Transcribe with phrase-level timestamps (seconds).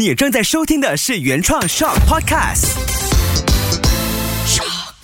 [0.00, 2.70] 你正在收听的是原创 Shock Podcast。
[4.46, 4.94] Shock，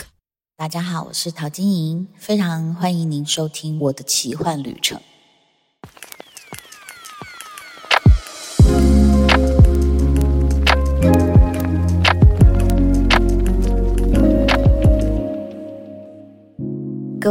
[0.56, 4.98] 大家好，我是陶晶莹，非常欢迎您收听我的奇幻旅程。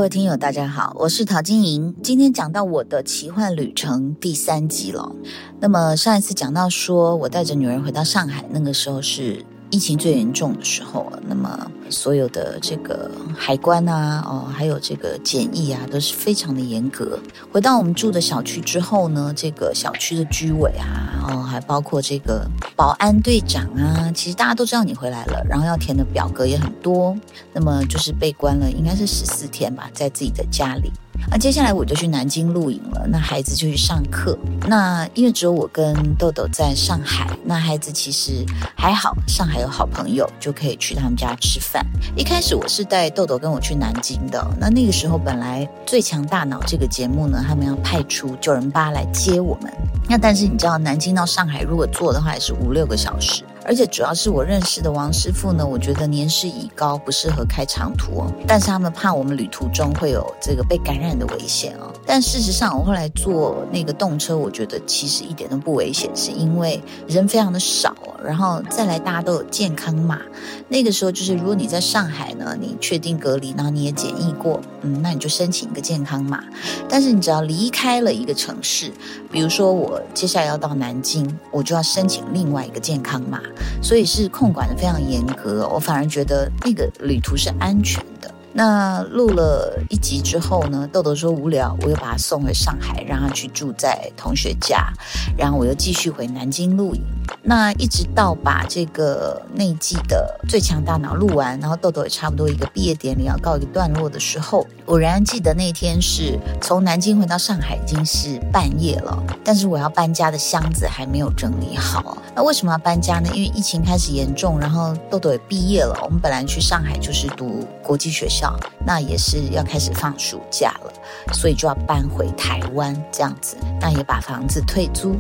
[0.06, 1.96] 位听友，大家好，我是陶晶莹。
[2.04, 5.12] 今天讲到我的奇幻旅程第三集了。
[5.60, 9.44] 那么上一次讲到说我带着女儿回到上海，那个时候是。
[9.76, 17.20] 疫情最严重的时候，那么所有的这个海关啊，哦，还有这个检疫啊，都是非常的严格。
[17.52, 27.14] 回到我们住的小区之后呢，这个小区的居委啊，哦，还包括这个保安队长啊，其实大家都知道你回来了，然后要填的表格也很多，
[27.52, 30.90] 那么就是被关了，应该是十四天吧，在自己的家里。
[31.30, 34.38] 那接下来我就去南京露营了，那孩子就去上课。
[34.68, 41.86] 那因为只有我跟豆豆在上海，那孩子其实还好，上海有好朋友，就可以去他们家吃饭。
[42.16, 49.72] 一开始我是带豆豆跟我去南京的，那那个时候本来《最强大脑》这个节目呢，他们要派出九人八来接我们。
[50.08, 53.44] 那但是你知道，南京到上海如果坐的话，也是五六个小时。
[53.66, 58.32] 而且主要是我认识的王师傅呢，我觉得年事已高，不适合开长途哦。
[58.48, 61.92] 但是他们怕我们旅途中会有这个被感染的危险哦。
[62.06, 70.22] 但事实上，我后来坐那个动车，我觉得其实一点都不危险，是因为人非常的少，然后再来大家都有健康码。
[70.70, 76.44] 那个时候就是如果你在上海呢，你确定隔离，然后你也检疫过，嗯，那你就申请一个健康码。
[76.88, 78.92] 但是你只要离开了一个城市，
[79.32, 83.42] 比如说我接下来要到南京，我就要申请另外一个健康码。
[83.82, 88.34] 所以是控管的非常严格，我反而觉得那个旅途是安全的。
[88.58, 94.94] 那录了一集之后呢，豆豆说无聊，我又把他送回上海，让他去住在同学家，
[95.38, 97.02] 然后我又继续回南京录影。
[97.44, 112.18] 那一直到把这个那一季的最强大脑录完，然后豆豆也差不多一个毕业典礼要告一个段落的时候，我仍然记得那天是从南京回到上海已经是半夜了，但是我要搬家的箱子还没有整理好。
[112.34, 113.30] 那为什么要搬家呢？
[113.34, 116.00] 因为疫情开始严重，然后豆豆也毕业了。
[116.04, 118.45] 我们本来去上海就是读国际学校，
[118.86, 120.92] 那也是要开始放暑假了，
[121.34, 123.56] 所以就要搬回台湾这样子。
[123.80, 125.16] 那也把房子退租。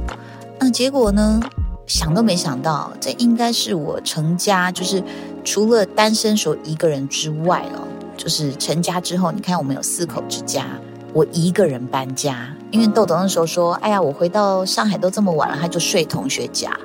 [0.59, 1.39] 那结果呢？
[1.87, 5.03] 想都没想到，这应该是我成家，就是
[5.43, 7.85] 除了单身时候一个人之外哦，
[8.17, 10.65] 就是成家之后，你看我们有四口之家，
[11.13, 12.49] 我一个人搬家。
[12.71, 16.75] 因为豆豆那时候说：“哎呀，我回到上海都这么晚了，他就睡同学家。”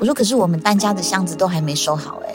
[0.00, 2.29] 我说：“可是我们搬家的箱子都还没收好哎。”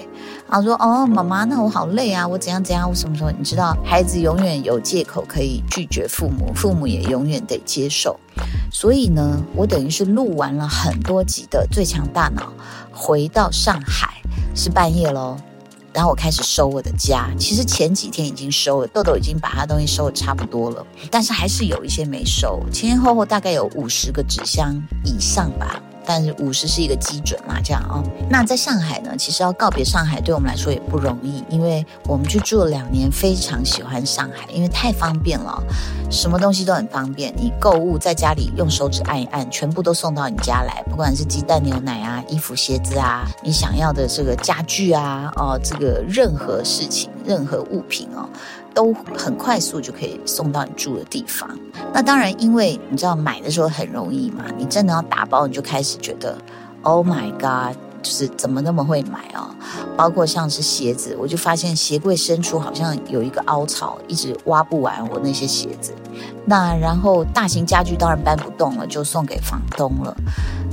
[0.48, 3.32] 然后说：“哦，妈妈，那我好累啊，我怎样怎样，我什么时候？
[3.32, 8.20] 你知道，孩子永远有借口可以拒绝父母，父母也永远得接受。”
[8.72, 12.44] 所以呢，我等于是录完了很多集的《最强大脑》，
[12.92, 14.22] 回到上海
[14.54, 15.38] 是半夜喽，
[15.94, 17.30] 然后我开始收我的家。
[17.40, 25.82] 其实前几天已经收了，豆豆已经把他东西收的差不多了，但是还是有一些没收，前前后后大概有五十个纸箱以上吧。
[26.06, 28.04] 但是五十是一个基准嘛，这样啊。
[28.30, 35.64] 那在上海呢，其实要告别上海，对我们来说也不容易，因为我们去住了两年，非常喜欢上海，因为太方便了，
[36.10, 37.34] 什么东西都很方便。
[37.36, 48.30] 你购物在家里用手指按一按，全部都送到你家来，不管是鸡蛋、牛奶啊、衣服、鞋子啊，你想要的这个家具啊，哦，这个任何事情、任何物品哦。
[48.76, 51.50] 都很快速就可以送到你住的地方。
[51.94, 56.38] 那当然，因为你知道买的时候很容易嘛，你真的要打包，你就开始觉得
[56.82, 59.56] ，Oh my God，就是怎么那么会买啊？
[59.96, 65.94] 包括像是鞋子，我就发现鞋柜深处好像有一个凹槽，一直挖不完我那些鞋子。
[66.46, 70.16] 那然后大型家具当然搬不动了，就送给房东了。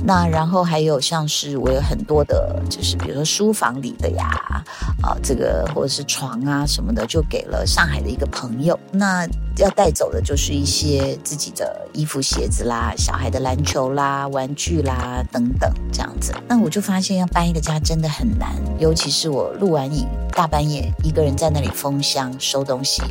[0.05, 4.27] 那然后还有像是我有很多的，就是比如说书房里的呀，
[5.01, 8.77] 啊这个或者是床啊什么的，就给了上海的一个朋友。
[8.91, 9.25] 那
[9.57, 16.33] 要带走的就是一些自己的衣服、鞋子啦，小孩的篮球啦、玩具啦等等这样子。
[16.47, 18.49] 那我就发现要搬一个家真的很难，
[18.79, 23.01] 尤其是我录完影大半夜一个人在那里封箱收东西，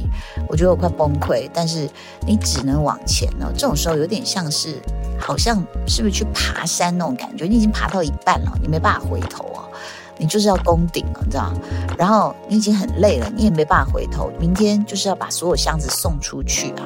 [0.49, 1.49] 我觉得我快崩溃。
[1.55, 1.89] 但是
[2.27, 4.77] 你只能往前哦，这种时候有点像是。
[5.25, 7.45] 好像是不是去爬山那种感觉？
[7.47, 9.63] 你已经爬到一半了，你没办法回头啊！
[10.19, 11.53] 你就是要攻顶了，你知道
[11.99, 14.31] 然后你已经很累了，你也没办法回头。
[14.39, 16.83] 明天就是要把所有箱子送出去啊！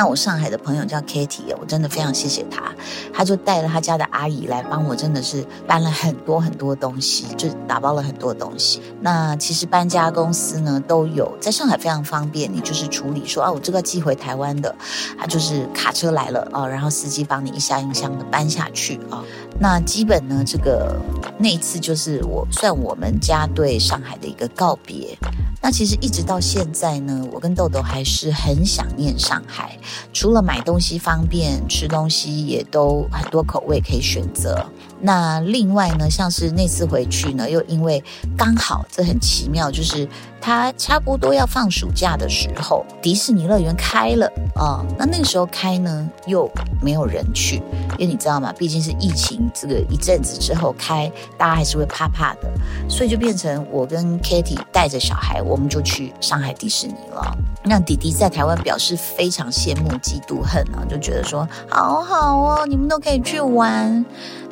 [0.00, 2.74] 那我上海的朋友叫 Kitty，我真的非常谢谢他，
[3.12, 8.80] 他就带了他家的阿姨来帮我，真的是搬了很多很多东西，就打包了很多东西。
[9.02, 14.74] 那其实搬家公司呢都有，在上海非常方便，你就是处理说啊，我这个寄回台湾的，
[15.18, 19.22] 他就是卡车来了啊，然后司机帮你一箱一箱的搬下去啊。
[19.58, 20.96] 那基本呢，这个
[21.36, 25.14] 那一次就是我算我们家对上海的一个告别。
[25.62, 29.78] 那其实一直到现在呢，我跟豆豆还是很想念上海。
[30.12, 34.66] 除了买东西方便，吃东西也都很多口味可以选择。
[35.00, 38.02] 那另外呢，像是那次回去呢，又因为
[38.36, 40.06] 刚好这很奇妙，就是
[40.40, 44.84] 他差不多要放暑假的时候，迪士尼乐园开了啊。
[44.98, 46.50] 那那个时候开呢，又
[46.82, 47.56] 没有人去，
[47.98, 48.52] 因为你知道吗？
[48.58, 52.50] 毕竟是疫情这个一阵子之后开，大家还是会怕怕的，
[52.88, 57.36] 所以就变成我跟 Kitty 带着小孩，我们就去上海迪士尼了。
[57.62, 64.04] 那弟弟在台湾表示非常羡慕、嫉妒、恨啊，就觉得说好好哦，你们都可以去玩。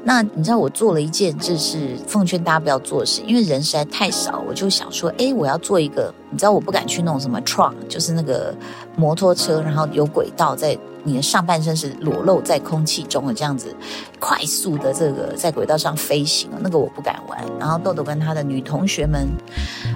[0.09, 8.55] 那你知道我做了一件，就是奉劝大家不要做的事，因为人实在太少，我就想说，哎，我要做一个，你知道我不敢去弄什么 trunk，就是那个
[8.97, 10.75] 摩托车，然后有轨道在
[11.05, 13.77] 你的上半身是裸露在空气中的这样子，
[14.19, 17.45] 快速的这个在轨道上飞行，那个我不敢玩。
[17.59, 19.29] 然后豆豆跟他的女同学们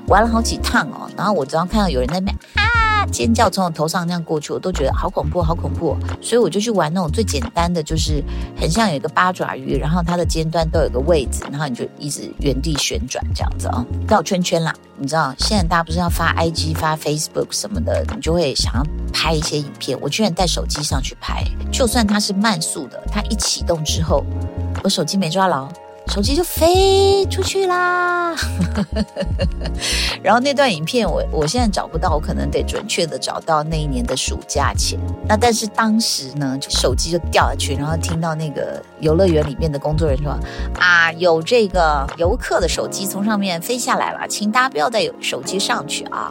[0.09, 2.31] 玩了好几趟哦，然后我只要看到有人在那
[3.07, 5.97] 尖叫从我头上那样过去，我都觉得好恐怖，好恐怖。
[6.21, 8.23] 所以我就去玩那种最简单的，就是
[8.57, 14.75] 很像有一个八爪鱼，然后它的尖端都有个位置，然后你就一直原地旋转这样子啊，绕圈圈啦。
[14.99, 18.83] 你知道现在大家不是要发 IG、发 Facebook 什么的，你就会想要
[19.13, 19.99] 拍一些影片。
[20.01, 24.25] 我居然带手机上去拍，就算它是慢速的，它一启动之后，
[24.85, 25.69] 我手机没抓牢。
[26.09, 28.35] 手机就飞出去啦，
[30.23, 34.99] 然后那段影片我我现在找不到，我可能得准确的找到那一年的暑假前。
[35.27, 40.39] 那但是当时呢，手机就掉下去，然后听到那个游乐园里面的工作人员说
[40.79, 46.31] ：“啊，有这个游客的手机从上面飞下来了，请大家不要带有手机上去啊。”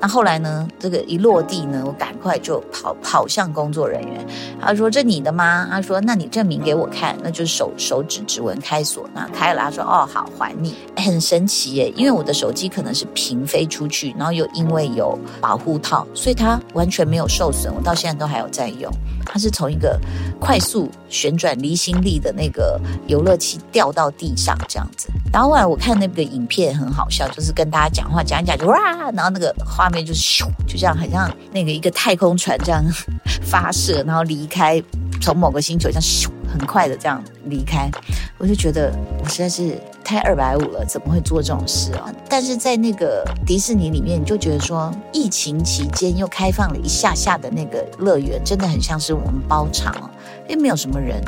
[0.00, 4.26] 那后来呢，这个一落地呢，我赶快就跑跑向工作人员，
[4.60, 17.74] 他说：“这你的吗？”他说：“那你证明给我看，那就是手手指指纹开锁。”那开了，他说：“哦，好，还你。”很神奇耶，因为我的手机可能是平飞出去，然后又因为有保护套，所以它完全没有受损。
[17.74, 18.92] 我到现在都还有在用。
[19.24, 19.98] 它是从一个
[20.40, 25.08] 快速旋转离心力的那个游乐器掉到地上这样子。
[25.32, 32.84] 然后后来我看那个影片很好笑，就是跟大家讲话讲一讲就哇，然后那个画面就是咻，就这样很像那个一个太空船这样
[33.42, 34.82] 发射，然后离开。
[35.22, 37.90] 从某个星球这样咻，很快的这样离开，
[38.38, 38.92] 我就觉得
[39.22, 42.12] 我实在是太二百五了，怎么会做这种事啊？
[42.28, 50.10] 但是在那个迪士尼里面，你就觉得说，疫情期间又开放了一下下的那个乐园，真的很像是我们包场哦，
[50.48, 51.22] 因为没有什么人，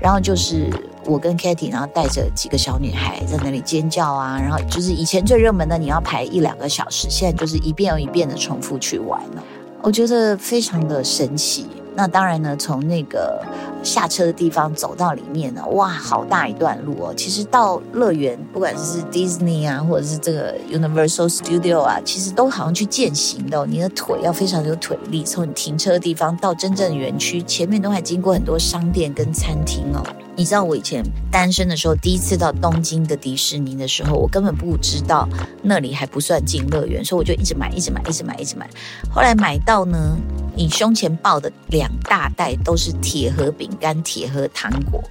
[0.00, 0.70] 然后就是
[1.04, 9.42] 我跟 Katy，然后带着几个小女孩在那里尖叫啊，然后就是以前最热门的你要排一两个小时，现在就是一遍又一遍的重复去玩了，
[9.82, 11.66] 我觉得非常的神奇。
[11.94, 13.40] 那当然呢，从那个
[13.82, 17.14] 下车的地方走到里面呢，哇，好大一段路哦。
[17.16, 23.66] 其实到乐园，不管是 Disney 啊，或者是这个 Universal Studio 啊，其实都好像去践行的。
[23.66, 30.02] 你的腿要非常有腿力，从你停车的地方到真正的园区，前面都还经过很多商店跟餐厅哦。
[30.34, 35.28] 你知道我以前单身的时候，第一次到东京的迪士尼的时候，我根本不知道
[35.62, 38.66] 那里还不算进乐园，所以我就一直买，一直买，一直买，一直买。
[39.10, 40.16] 后来买到呢，
[40.54, 45.02] 你胸前抱的两大袋都是铁盒饼干、铁盒糖果，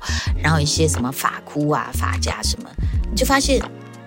[0.41, 2.69] 然后一些什么发箍啊、发夹什么，
[3.09, 3.61] 你就发现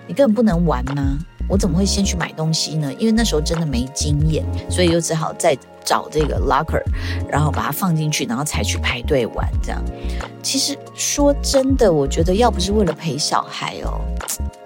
[0.07, 1.19] 你根本不能玩呢。
[1.47, 2.91] 我怎么会先去买东西呢？
[2.95, 6.83] 因为那时候真的没经验，所以又只好再找这个 locker，
[7.29, 9.47] 然后把它放进去，然后才去排队玩。
[9.63, 9.85] 这样，
[10.43, 14.01] 其实说真的，我觉得要不是为了陪小孩哦，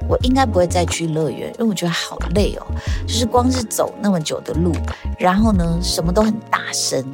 [0.08, 2.66] 我应该不会再去乐园，因为我觉得好累哦，
[3.06, 4.72] 就是光是走那么久的路，
[5.18, 7.04] 然后呢，什么都很大声。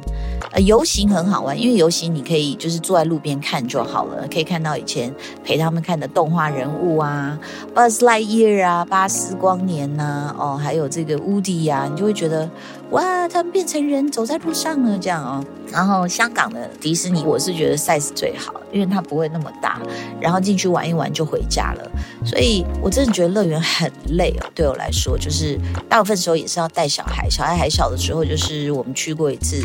[0.51, 7.37] 呃，游行很好玩，因为游行你可以就是坐在路边看就好了，可以看到以前陪他们看的动画人物啊
[7.73, 12.49] ，Buzz Lightyear 啊，巴斯光年呐，哦，还有这个 Woody 呀，你就会觉得
[12.95, 15.43] 哇，他们变成人走在路上了这样哦。
[15.69, 19.81] 然后香港的迪士尼，我是觉得 size 最好，因为它不会那么大，
[20.21, 21.91] 然后进去玩一玩就回家了。
[22.23, 25.59] 所以我真的觉得乐园很累哦，对我来说，就是
[25.89, 29.57] 大部分时候也是要带小孩，小孩还小的时候，就是我们去过一次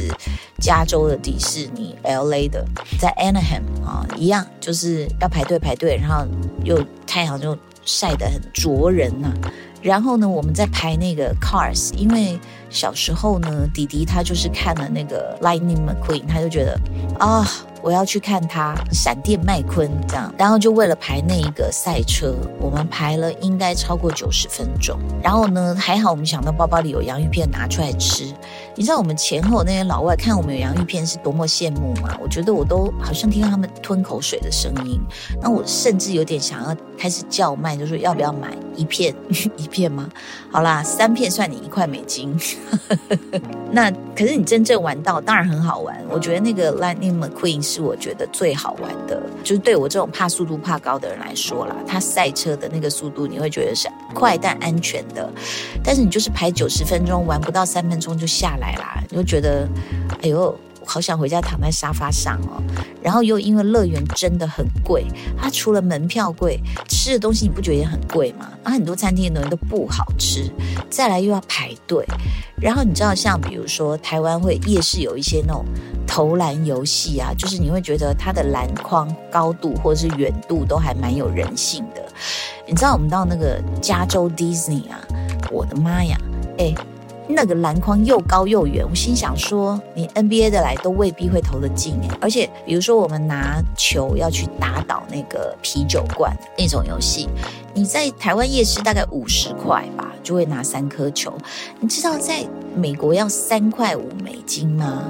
[0.60, 2.66] 加州的迪士尼，LA 的，
[2.98, 6.26] 在 Anaheim 啊，一样就是要排队排队，然后
[6.64, 9.32] 又太阳就晒得很灼人呐。
[9.82, 16.78] 然后呢，我们在排那个 Cars，因为小时候呢，弟弟他就是看了那个 Lightning McQueen，他就觉得
[17.18, 17.46] 啊。
[17.82, 24.98] 我要去看他闪电麦昆这样，然后就为了排那一个赛车，我们排了应该超过九十分钟。
[25.22, 28.30] 然后呢，还好我们想到包包里有洋芋片拿出来吃。
[28.80, 32.16] 你知道我们前后那些老外看我们有洋芋片是多么羡慕吗？
[32.18, 34.98] 我觉得我都好像听到他们吞口水的声音。
[35.38, 39.14] 那我甚至有点想要开始叫卖，就说要不要买一片
[39.58, 40.08] 一片吗？
[40.50, 42.34] 好啦，三片算你一块美金。
[43.70, 46.02] 那可是你真正玩到，当然很好玩。
[46.08, 47.60] 我觉得那个 Lightning McQueen。
[47.60, 55.28] 是我觉得最好玩的，就是对我这种怕速度怕高的人来说啦，他赛车的那个速度你会觉得是快但安全的，
[55.82, 59.68] 但是你就是排九十分钟玩不到三分钟就下来啦，你就觉得
[60.22, 62.62] 哎呦，好想回家躺在沙发上哦。
[63.02, 65.06] 然后又因为乐园真的很贵，
[65.40, 68.50] 它除了门票贵，吃的东西你不觉得也很贵吗？
[68.62, 70.50] 啊，很多餐厅的东西都不好吃，
[70.90, 72.04] 再来又要排队。
[72.60, 75.64] 然后你知道像比如说台湾会夜市有一些那种。
[76.12, 82.04] 投篮游戏啊，就是你会觉得它的篮筐高度或者是远度都还蛮有人性的。
[82.70, 85.00] 你知道我们到那个加州 Disney 啊，
[85.50, 86.16] 我的妈呀，
[86.56, 86.72] 哎，
[87.26, 92.08] 那个篮筐又高又远，我心想说，你 NBA 的来都未必会投得进哎。
[92.20, 97.28] 而且比如说我们拿球要去打倒那个啤酒罐那种游戏，
[97.74, 101.36] 你在台湾夜市大概五十块吧，就会拿三颗球。
[101.80, 102.46] 你知道在
[102.76, 105.02] 美国要三块五美金吗？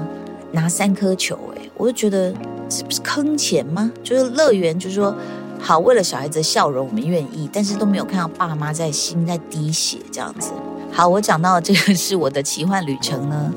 [0.51, 2.33] 拿三颗球，哎，我就觉得
[2.67, 3.91] 这不是坑钱吗？
[4.03, 5.15] 就是乐园，就是说
[5.63, 10.51] 好，为了小孩子的笑容，我们愿意，但是都没有看到爸妈在心在滴血这样子。
[10.91, 13.53] 好，我讲到这个是我的奇幻旅程呢，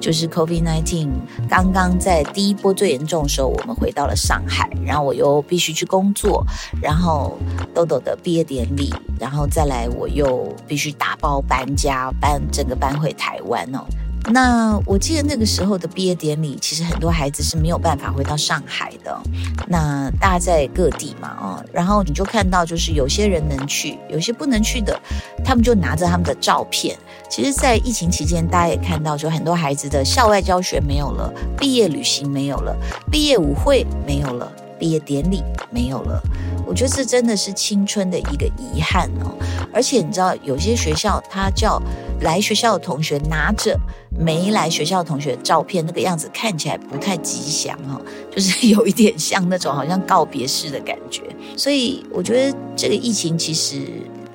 [0.00, 1.10] 就是 COVID nineteen
[1.48, 6.44] 刚刚在第一波最严重的时候，我们回到了上海，然后我又必须去工作，
[6.80, 7.36] 然后
[7.74, 13.84] 豆豆的毕业典礼，然后再来我又必须打包搬家，搬整个搬回台湾哦。
[14.30, 19.20] 那我记得那个时候的毕业典礼，其实很多孩子是没有办法回到上海的。
[19.66, 24.98] 那大家在各地嘛，哦，然后你就看到，就是有些人能去，有些不能去的，
[25.44, 26.96] 他们就拿着他们的照片。
[27.28, 32.76] 其实，在疫情期间，大家也看到，就很多孩子的校外教学没有了，毕业旅行没有了，
[33.10, 36.22] 毕业舞会没有了，毕业典礼没有了。
[36.66, 39.34] 我觉得这真的是青春的一个遗憾哦。
[39.72, 41.82] 而且你知道，有些学校它叫
[42.22, 43.78] 来学校的同学拿着。
[44.14, 47.98] 没来学校的同学照片，那个样子看起来不太吉祥哈，
[48.30, 51.22] 就是有一点像那种好像告别式的感觉。
[51.56, 53.80] 所以我觉得这个疫情其实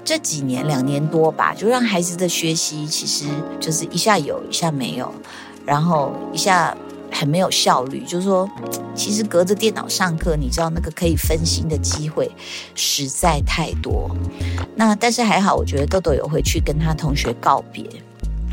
[0.04, 3.26] 这几年两年多吧，就让孩子的学习其实
[3.60, 5.14] 就是一下有一下没有，
[5.64, 6.76] 然后一下
[7.12, 8.04] 很没有效率。
[8.06, 8.50] 就是说，
[8.96, 12.30] 其实隔着电脑上课，你知道那个可以分心的机会
[12.76, 14.10] 实在太多。
[14.76, 17.84] 那但是还好，我觉得豆豆有回去跟他同学告别。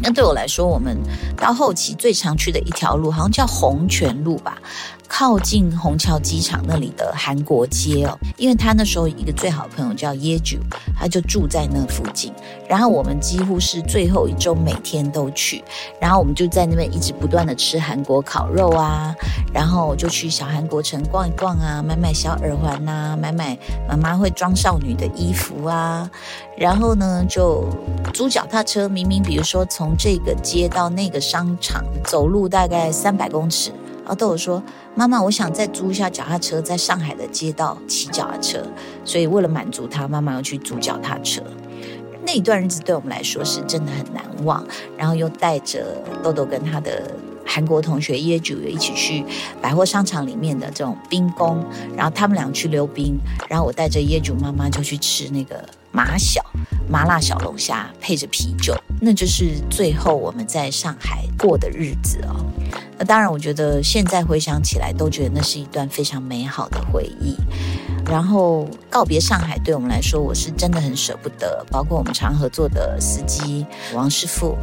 [0.02, 0.98] 那对我来说，我们
[1.36, 4.58] 到后期最常去的一条路，好像叫红泉路吧。
[5.06, 10.58] 靠近虹桥机场那里的韩国街哦，因为他那时候一个最好的朋友叫耶九，
[10.98, 12.32] 他就住在那附近。
[12.68, 15.62] 然后我们几乎是最后一周每天都去，
[16.00, 19.14] 然后我们就在那边一直不断的吃韩国烤肉啊，
[19.52, 23.56] 然后就去小韩国城逛一逛啊，买买小耳环呐，买买
[23.88, 26.10] 妈妈会装少女的衣服啊，
[26.56, 27.68] 然后呢就
[28.12, 33.70] 租脚踏车，明明比如说从这个街到那个商场走路大概三百公尺。
[34.04, 34.62] 然后豆豆说
[34.94, 38.62] ：“妈妈，我想再租一下脚踏车，在上海的街道骑脚踏车。
[39.02, 41.42] 所以为了满足他，妈妈要去租脚踏车。
[42.26, 44.62] 那一段日子对我们来说是真的很难忘。
[44.98, 47.10] 然后又带着豆豆跟他的
[47.46, 49.24] 韩国同学耶主一起去
[49.62, 51.64] 百货商场里面的这种冰宫，
[51.96, 53.18] 然后他们俩去溜冰，
[53.48, 56.44] 然后我带着耶主妈妈就去吃那个麻小
[56.90, 62.44] 麻辣小龙虾，配着啤酒，那就是最后我们在上海过的日子哦。”
[62.98, 67.36] 那当然，我觉得现在回想起来，都觉得那是一段非常美好的回忆。
[68.06, 71.64] 然后告别上海，对我们来说，我是真的很舍不得。
[71.70, 74.56] 包括我们常合作的司机王师傅，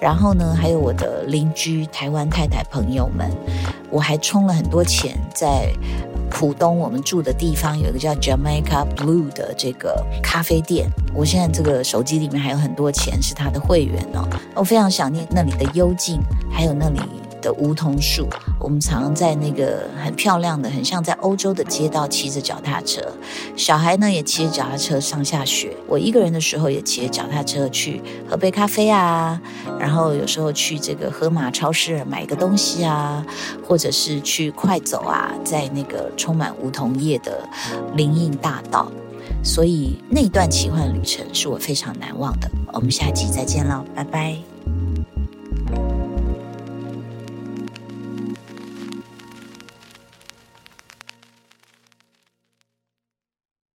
[0.00, 3.30] 然后呢，还有我的邻居台湾太太朋友们，
[3.90, 5.70] 我还充了很多钱在
[6.30, 10.90] 浦东我们住的地方有一个叫 Jamaica Blue 的这个咖啡店。
[11.14, 14.26] 我现在这个手机里面还有很多钱是他的会员哦。
[14.54, 16.18] 我非常想念那里的幽静，
[16.50, 17.00] 还有那里。
[17.46, 23.00] 的梧桐树，我们常在那个很漂亮的、很像在欧洲的街道骑着脚踏车，
[23.54, 25.76] 小孩呢也骑着脚踏车上下学。
[25.86, 29.40] 我一个人的时候也骑着脚踏车去喝杯咖啡啊，
[29.78, 33.24] 然后有时候去这个河马超市买个东西啊，
[33.64, 37.48] 或者是去快走啊，在那个充满梧桐叶的
[37.94, 38.90] 林荫大道。
[39.44, 42.50] 所以那段奇幻旅程是我非常难忘的。
[42.72, 44.55] 我们下集再见喽，拜拜。